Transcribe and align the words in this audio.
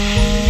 Música 0.00 0.49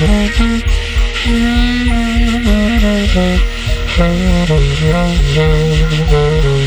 Thank 0.00 0.40
you. 6.08 6.59